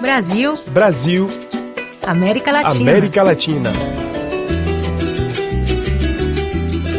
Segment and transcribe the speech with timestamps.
[0.00, 0.58] Brasil.
[0.72, 1.30] Brasil.
[2.06, 2.90] América Latina.
[2.90, 3.72] América Latina.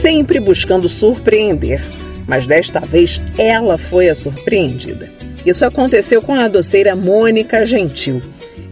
[0.00, 1.82] Sempre buscando surpreender,
[2.26, 5.10] mas desta vez ela foi a surpreendida.
[5.44, 8.20] Isso aconteceu com a doceira Mônica Gentil.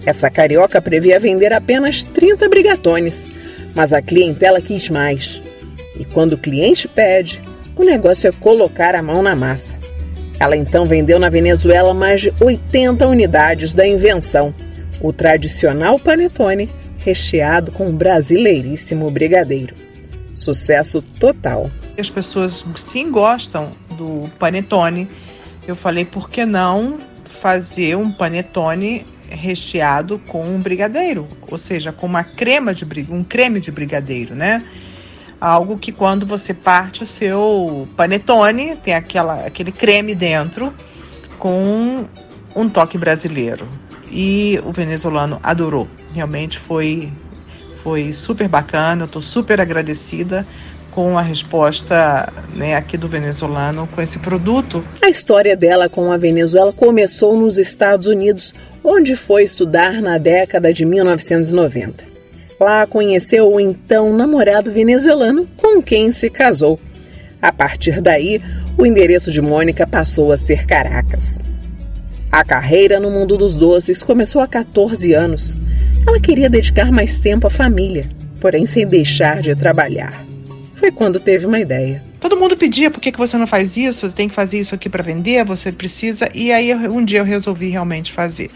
[0.06, 3.26] Essa carioca previa vender apenas 30 brigatones,
[3.74, 5.42] mas a clientela quis mais.
[5.98, 7.40] E quando o cliente pede,
[7.80, 9.76] o negócio é colocar a mão na massa.
[10.38, 14.54] Ela então vendeu na Venezuela mais de 80 unidades da invenção,
[15.00, 16.68] o tradicional panetone
[16.98, 19.74] recheado com um brasileiríssimo brigadeiro.
[20.34, 21.70] Sucesso total.
[21.98, 25.08] As pessoas sim gostam do panetone.
[25.66, 26.98] Eu falei, por que não
[27.40, 33.60] fazer um panetone recheado com um brigadeiro, ou seja, com uma crema de um creme
[33.60, 34.62] de brigadeiro, né?
[35.40, 40.72] Algo que quando você parte o seu panetone, tem aquela, aquele creme dentro
[41.38, 42.04] com
[42.54, 43.66] um toque brasileiro.
[44.10, 45.88] E o venezuelano adorou.
[46.12, 47.10] Realmente foi
[47.82, 50.44] foi super bacana, eu estou super agradecida
[50.90, 54.84] com a resposta né, aqui do venezuelano com esse produto.
[55.02, 60.72] A história dela com a Venezuela começou nos Estados Unidos, onde foi estudar na década
[60.72, 62.09] de 1990.
[62.60, 66.78] Lá conheceu o então namorado venezuelano com quem se casou.
[67.40, 68.38] A partir daí,
[68.76, 71.38] o endereço de Mônica passou a ser Caracas.
[72.30, 75.56] A carreira no mundo dos doces começou há 14 anos.
[76.06, 78.06] Ela queria dedicar mais tempo à família,
[78.42, 80.22] porém sem deixar de trabalhar.
[80.74, 82.02] Foi quando teve uma ideia.
[82.20, 84.74] Todo mundo pedia por que, que você não faz isso, você tem que fazer isso
[84.74, 86.28] aqui para vender, você precisa.
[86.34, 88.50] E aí um dia eu resolvi realmente fazer.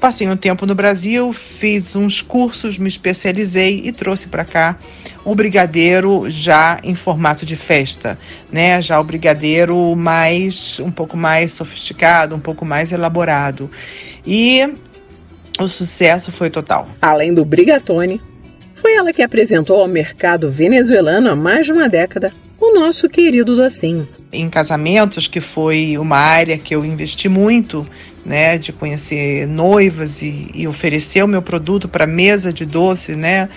[0.00, 4.76] Passei um tempo no Brasil, fiz uns cursos, me especializei e trouxe para cá
[5.24, 8.18] o brigadeiro já em formato de festa,
[8.52, 8.80] né?
[8.82, 13.70] Já o brigadeiro mais um pouco mais sofisticado, um pouco mais elaborado.
[14.24, 14.68] E
[15.58, 16.88] o sucesso foi total.
[17.00, 18.20] Além do brigatone,
[18.74, 23.56] foi ela que apresentou ao mercado venezuelano há mais de uma década o nosso querido
[23.56, 24.06] docinho.
[24.36, 27.86] Em casamentos, que foi uma área que eu investi muito,
[28.24, 33.48] né, de conhecer noivas e, e oferecer o meu produto para mesa de doces, né,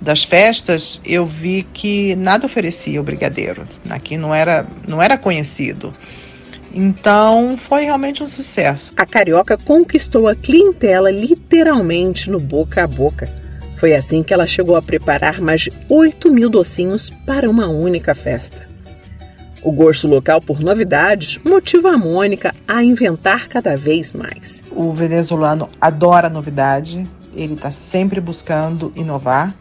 [0.00, 3.64] das festas, eu vi que nada oferecia o brigadeiro.
[3.88, 5.92] Aqui não era, não era conhecido.
[6.74, 8.90] Então foi realmente um sucesso.
[8.96, 13.28] A carioca conquistou a clientela literalmente no boca a boca.
[13.76, 18.14] Foi assim que ela chegou a preparar mais de 8 mil docinhos para uma única
[18.14, 18.73] festa.
[19.64, 24.62] O gosto local por novidades motiva a Mônica a inventar cada vez mais.
[24.70, 29.54] O venezuelano adora novidade, ele está sempre buscando inovar,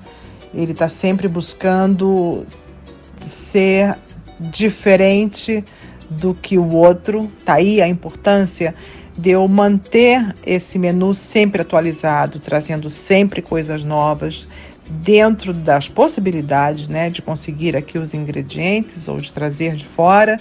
[0.54, 2.46] ele está sempre buscando
[3.16, 3.96] ser
[4.42, 5.64] diferente
[6.10, 7.32] do que o outro.
[7.46, 8.76] Tá aí a importância
[9.18, 14.50] de eu manter esse menu sempre atualizado, trazendo sempre coisas novas,
[14.90, 20.38] dentro das possibilidades né, de conseguir aqui os ingredientes ou de trazer de fora,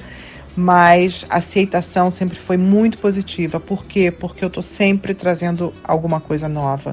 [0.57, 3.59] mas a aceitação sempre foi muito positiva.
[3.59, 4.11] Por quê?
[4.11, 6.93] Porque eu estou sempre trazendo alguma coisa nova.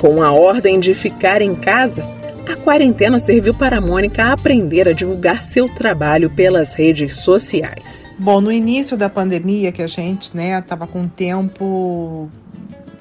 [0.00, 2.04] Com a ordem de ficar em casa,
[2.48, 8.08] a quarentena serviu para a Mônica aprender a divulgar seu trabalho pelas redes sociais.
[8.18, 12.30] Bom, no início da pandemia, que a gente né, estava com tempo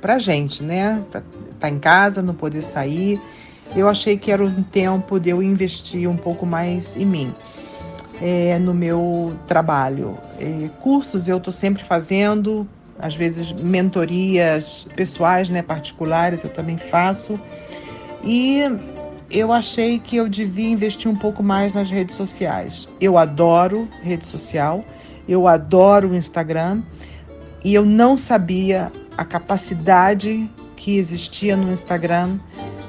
[0.02, 1.04] pra gente, né?
[1.06, 1.24] Estar
[1.60, 3.20] tá em casa, não poder sair.
[3.76, 7.34] Eu achei que era um tempo de eu investir um pouco mais em mim,
[8.22, 10.18] é, no meu trabalho.
[10.40, 12.68] É, cursos eu estou sempre fazendo,
[13.00, 17.40] às vezes mentorias pessoais, né, particulares eu também faço.
[18.24, 18.62] E
[19.30, 22.88] eu achei que eu devia investir um pouco mais nas redes sociais.
[23.00, 24.84] Eu adoro rede social,
[25.28, 26.82] eu adoro o Instagram
[27.64, 32.38] e eu não sabia a capacidade que existia no Instagram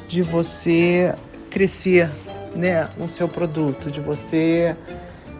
[0.07, 1.15] de você
[1.51, 2.11] crescer
[2.55, 4.77] né, o seu produto, de você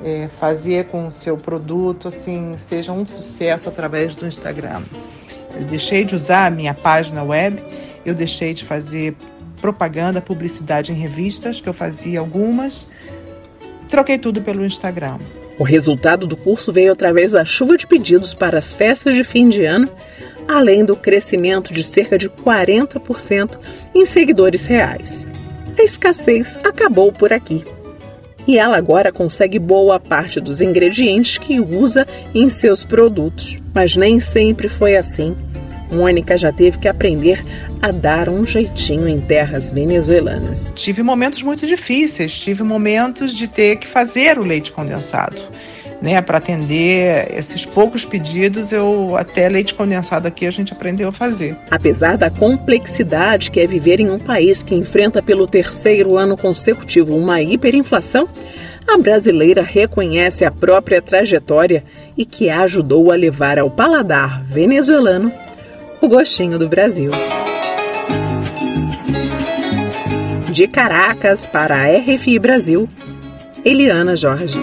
[0.03, 4.83] é, fazer com o seu produto assim seja um sucesso através do Instagram.
[5.55, 7.63] Eu deixei de usar a minha página web,
[8.05, 9.15] eu deixei de fazer
[9.61, 12.87] propaganda, publicidade em revistas, que eu fazia algumas,
[13.89, 15.19] troquei tudo pelo Instagram.
[15.59, 19.49] O resultado do curso veio através da chuva de pedidos para as festas de fim
[19.49, 19.91] de ano
[20.49, 23.59] além do crescimento de cerca de 40%
[23.95, 25.27] em seguidores reais.
[25.79, 27.63] A escassez acabou por aqui.
[28.47, 33.59] E ela agora consegue boa parte dos ingredientes que usa em seus produtos.
[33.75, 35.37] Mas nem sempre foi assim.
[35.93, 37.45] Mônica já teve que aprender
[37.81, 40.73] a dar um jeitinho em terras venezuelanas.
[40.75, 45.37] Tive momentos muito difíceis, tive momentos de ter que fazer o leite condensado.
[46.01, 51.13] Né, para atender esses poucos pedidos, eu até leite condensado aqui a gente aprendeu a
[51.13, 51.57] fazer.
[51.69, 57.17] Apesar da complexidade que é viver em um país que enfrenta pelo terceiro ano consecutivo
[57.17, 58.29] uma hiperinflação,
[58.89, 61.85] a brasileira reconhece a própria trajetória
[62.17, 65.33] e que a ajudou a levar ao paladar venezuelano
[66.01, 67.11] o gostinho do Brasil.
[70.51, 72.89] De Caracas para a RFI Brasil,
[73.65, 74.59] Eliana Jorge.